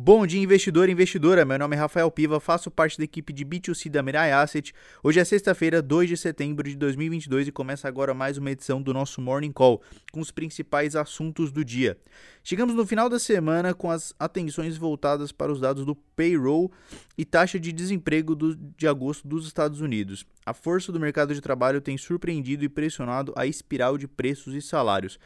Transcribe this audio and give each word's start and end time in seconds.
Bom 0.00 0.24
dia, 0.28 0.40
investidor 0.40 0.88
e 0.88 0.92
investidora. 0.92 1.44
Meu 1.44 1.58
nome 1.58 1.74
é 1.74 1.78
Rafael 1.78 2.08
Piva, 2.08 2.38
faço 2.38 2.70
parte 2.70 2.96
da 2.96 3.02
equipe 3.02 3.32
de 3.32 3.44
B2C 3.44 3.90
da 3.90 4.00
Mirai 4.00 4.30
Asset. 4.30 4.72
Hoje 5.02 5.18
é 5.18 5.24
sexta-feira, 5.24 5.82
2 5.82 6.10
de 6.10 6.16
setembro 6.16 6.68
de 6.68 6.76
2022 6.76 7.48
e 7.48 7.52
começa 7.52 7.88
agora 7.88 8.14
mais 8.14 8.38
uma 8.38 8.48
edição 8.48 8.80
do 8.80 8.94
nosso 8.94 9.20
Morning 9.20 9.50
Call 9.50 9.82
com 10.12 10.20
os 10.20 10.30
principais 10.30 10.94
assuntos 10.94 11.50
do 11.50 11.64
dia. 11.64 11.98
Chegamos 12.44 12.76
no 12.76 12.86
final 12.86 13.08
da 13.08 13.18
semana 13.18 13.74
com 13.74 13.90
as 13.90 14.14
atenções 14.20 14.76
voltadas 14.76 15.32
para 15.32 15.50
os 15.50 15.60
dados 15.60 15.84
do 15.84 15.96
payroll 15.96 16.70
e 17.18 17.24
taxa 17.24 17.58
de 17.58 17.72
desemprego 17.72 18.36
do, 18.36 18.54
de 18.54 18.86
agosto 18.86 19.26
dos 19.26 19.48
Estados 19.48 19.80
Unidos. 19.80 20.24
A 20.46 20.54
força 20.54 20.92
do 20.92 21.00
mercado 21.00 21.34
de 21.34 21.40
trabalho 21.40 21.80
tem 21.80 21.98
surpreendido 21.98 22.64
e 22.64 22.68
pressionado 22.68 23.32
a 23.36 23.48
espiral 23.48 23.98
de 23.98 24.06
preços 24.06 24.54
e 24.54 24.62
salários. 24.62 25.18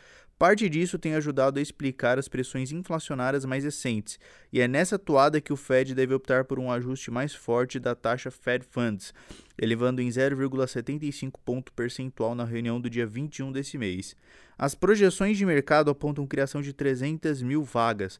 Parte 0.43 0.69
disso 0.69 0.99
tem 0.99 1.15
ajudado 1.15 1.61
a 1.61 1.63
explicar 1.63 2.19
as 2.19 2.27
pressões 2.27 2.73
inflacionárias 2.73 3.45
mais 3.45 3.63
recentes, 3.63 4.19
e 4.53 4.61
é 4.61 4.67
nessa 4.67 4.99
toada 4.99 5.41
que 5.41 5.53
o 5.53 5.57
Fed 5.57 5.95
deve 5.95 6.15
optar 6.15 6.45
por 6.45 6.59
um 6.59 6.69
ajuste 6.69 7.13
mais 7.13 7.33
forte 7.33 7.79
da 7.79 7.95
taxa 7.95 8.29
Fed 8.29 8.67
Funds, 8.69 9.15
elevando 9.57 10.03
em 10.03 10.09
0,75 10.09 11.35
ponto 11.45 11.73
percentual 11.73 12.35
na 12.35 12.45
reunião 12.45 12.81
do 12.81 12.91
dia 12.91 13.07
21 13.07 13.53
desse 13.53 13.79
mês. 13.79 14.17
As 14.59 14.75
projeções 14.75 15.39
de 15.39 15.47
mercado 15.47 15.93
apontam 15.93 16.27
criação 16.27 16.61
de 16.61 16.73
300 16.73 17.41
mil 17.41 17.63
vagas, 17.63 18.19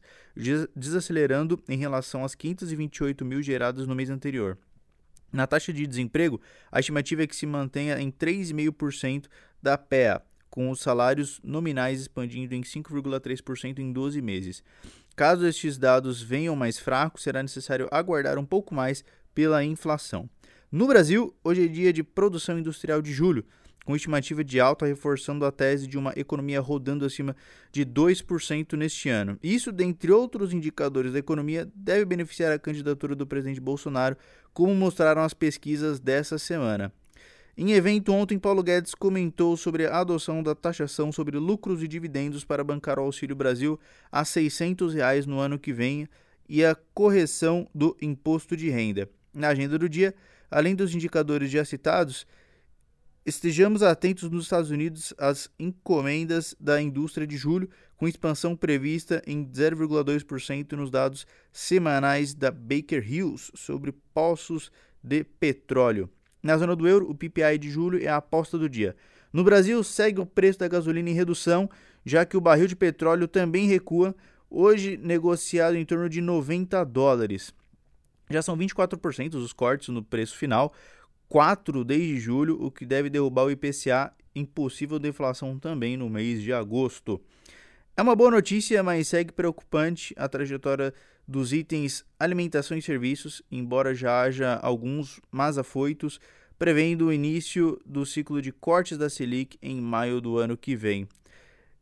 desacelerando 0.73 1.61
em 1.67 1.77
relação 1.77 2.23
às 2.23 2.33
528 2.35 3.25
mil 3.25 3.41
geradas 3.41 3.85
no 3.85 3.93
mês 3.93 4.09
anterior. 4.09 4.57
Na 5.29 5.45
taxa 5.45 5.73
de 5.73 5.85
desemprego, 5.85 6.39
a 6.71 6.79
estimativa 6.79 7.23
é 7.23 7.27
que 7.27 7.35
se 7.35 7.45
mantenha 7.45 7.99
em 7.99 8.09
3,5% 8.09 9.25
da 9.61 9.77
PEA, 9.77 10.21
com 10.53 10.69
os 10.69 10.81
salários 10.81 11.41
nominais 11.43 11.99
expandindo 11.99 12.53
em 12.53 12.61
5,3% 12.61 13.79
em 13.79 13.91
12 13.91 14.21
meses. 14.21 14.63
Caso 15.15 15.47
estes 15.47 15.79
dados 15.79 16.21
venham 16.21 16.55
mais 16.55 16.77
fracos, 16.77 17.23
será 17.23 17.41
necessário 17.41 17.87
aguardar 17.89 18.37
um 18.37 18.45
pouco 18.45 18.75
mais 18.75 19.03
pela 19.33 19.63
inflação. 19.63 20.29
No 20.71 20.85
Brasil, 20.85 21.35
hoje 21.43 21.65
é 21.65 21.67
dia 21.67 21.91
de 21.91 22.03
produção 22.03 22.59
industrial 22.59 23.01
de 23.01 23.11
julho, 23.11 23.43
com 23.83 23.95
estimativa 23.95 24.43
de 24.43 24.59
alta 24.59 24.85
reforçando 24.85 25.43
a 25.43 25.51
tese 25.51 25.87
de 25.87 25.97
uma 25.97 26.13
economia 26.15 26.61
rodando 26.61 27.03
acima 27.03 27.35
de 27.71 27.83
2% 27.83 28.73
neste 28.77 29.09
ano. 29.09 29.39
Isso, 29.41 29.71
dentre 29.71 30.11
outros 30.11 30.53
indicadores 30.53 31.13
da 31.13 31.17
economia, 31.17 31.67
deve 31.73 32.05
beneficiar 32.05 32.51
a 32.51 32.59
candidatura 32.59 33.15
do 33.15 33.25
presidente 33.25 33.59
Bolsonaro, 33.59 34.15
como 34.53 34.75
mostraram 34.75 35.23
as 35.23 35.33
pesquisas 35.33 35.99
dessa 35.99 36.37
semana. 36.37 36.93
Em 37.55 37.71
evento 37.73 38.11
ontem, 38.11 38.39
Paulo 38.39 38.63
Guedes 38.63 38.95
comentou 38.95 39.55
sobre 39.55 39.85
a 39.85 39.99
adoção 39.99 40.41
da 40.41 40.55
taxação 40.55 41.11
sobre 41.11 41.37
lucros 41.37 41.83
e 41.83 41.87
dividendos 41.87 42.43
para 42.43 42.63
bancar 42.63 42.97
o 42.97 43.03
Auxílio 43.03 43.35
Brasil 43.35 43.79
a 44.11 44.25
600 44.25 44.95
reais 44.95 45.27
no 45.27 45.37
ano 45.37 45.59
que 45.59 45.71
vem 45.71 46.09
e 46.49 46.65
a 46.65 46.75
correção 46.95 47.69
do 47.73 47.95
imposto 48.01 48.57
de 48.57 48.71
renda. 48.71 49.07
Na 49.31 49.49
agenda 49.49 49.77
do 49.77 49.87
dia, 49.87 50.15
além 50.49 50.73
dos 50.73 50.95
indicadores 50.95 51.51
já 51.51 51.63
citados, 51.63 52.25
estejamos 53.23 53.83
atentos 53.83 54.31
nos 54.31 54.45
Estados 54.45 54.71
Unidos 54.71 55.13
às 55.19 55.47
encomendas 55.59 56.55
da 56.59 56.81
indústria 56.81 57.27
de 57.27 57.37
julho, 57.37 57.69
com 57.95 58.07
expansão 58.07 58.55
prevista 58.55 59.21
em 59.27 59.45
0,2% 59.45 60.71
nos 60.71 60.89
dados 60.89 61.27
semanais 61.51 62.33
da 62.33 62.49
Baker 62.49 63.03
Hughes 63.07 63.51
sobre 63.53 63.91
poços 64.11 64.71
de 65.03 65.23
petróleo. 65.23 66.09
Na 66.43 66.57
zona 66.57 66.75
do 66.75 66.85
euro, 66.85 67.09
o 67.09 67.15
PPI 67.15 67.57
de 67.57 67.71
julho 67.71 68.03
é 68.03 68.07
a 68.07 68.17
aposta 68.17 68.57
do 68.57 68.67
dia. 68.67 68.97
No 69.31 69.45
Brasil, 69.45 69.81
segue 69.81 70.19
o 70.19 70.25
preço 70.25 70.59
da 70.59 70.67
gasolina 70.67 71.09
em 71.09 71.13
redução, 71.13 71.69
já 72.05 72.25
que 72.25 72.35
o 72.35 72.41
barril 72.41 72.67
de 72.67 72.75
petróleo 72.75 73.29
também 73.29 73.65
recua, 73.65 74.13
hoje 74.49 74.97
negociado 74.97 75.77
em 75.77 75.85
torno 75.85 76.09
de 76.09 76.19
90 76.19 76.83
dólares. 76.83 77.53
Já 78.29 78.41
são 78.41 78.57
24% 78.57 79.35
os 79.35 79.53
cortes 79.53 79.87
no 79.87 80.03
preço 80.03 80.37
final, 80.37 80.73
4 81.29 81.83
desde 81.85 82.19
julho, 82.19 82.61
o 82.61 82.69
que 82.69 82.85
deve 82.85 83.09
derrubar 83.09 83.45
o 83.45 83.51
IPCA 83.51 84.13
em 84.35 84.43
possível 84.43 84.99
deflação 84.99 85.57
também 85.57 85.95
no 85.95 86.09
mês 86.09 86.41
de 86.41 86.51
agosto. 86.51 87.21
É 87.95 88.01
uma 88.01 88.15
boa 88.15 88.31
notícia, 88.31 88.81
mas 88.81 89.09
segue 89.09 89.31
preocupante 89.31 90.15
a 90.17 90.27
trajetória 90.27 90.91
dos 91.27 91.53
itens 91.53 92.03
alimentação 92.19 92.75
e 92.75 92.81
serviços, 92.81 93.43
embora 93.51 93.93
já 93.93 94.19
haja 94.19 94.55
alguns 94.63 95.21
mais 95.31 95.59
afoitos, 95.59 96.19
prevendo 96.57 97.05
o 97.05 97.13
início 97.13 97.79
do 97.85 98.03
ciclo 98.03 98.41
de 98.41 98.51
cortes 98.51 98.97
da 98.97 99.11
Selic 99.11 99.59
em 99.61 99.79
maio 99.79 100.19
do 100.19 100.39
ano 100.39 100.57
que 100.57 100.75
vem. 100.75 101.07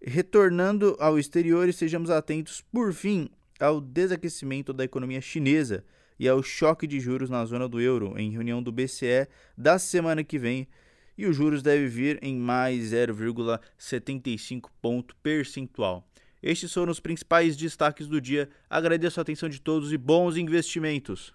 Retornando 0.01 0.97
ao 0.99 1.17
exterior, 1.17 1.69
estejamos 1.69 2.09
atentos, 2.09 2.59
por 2.59 2.91
fim, 2.91 3.29
ao 3.57 3.79
desaquecimento 3.79 4.73
da 4.73 4.83
economia 4.83 5.21
chinesa 5.21 5.81
e 6.19 6.27
ao 6.27 6.43
choque 6.43 6.85
de 6.85 6.99
juros 6.99 7.29
na 7.29 7.45
zona 7.45 7.69
do 7.69 7.79
euro 7.79 8.15
em 8.17 8.31
reunião 8.31 8.61
do 8.61 8.69
BCE 8.69 9.29
da 9.57 9.79
semana 9.79 10.25
que 10.25 10.37
vem, 10.37 10.67
e 11.17 11.25
os 11.25 11.35
juros 11.35 11.61
devem 11.61 11.87
vir 11.87 12.19
em 12.21 12.35
mais 12.35 12.91
0,75 12.91 14.69
ponto 14.81 15.15
percentual. 15.17 16.07
Estes 16.41 16.73
foram 16.73 16.91
os 16.91 16.99
principais 16.99 17.55
destaques 17.55 18.07
do 18.07 18.19
dia. 18.19 18.49
Agradeço 18.69 19.19
a 19.19 19.21
atenção 19.21 19.47
de 19.47 19.61
todos 19.61 19.93
e 19.93 19.97
bons 19.97 20.37
investimentos. 20.37 21.33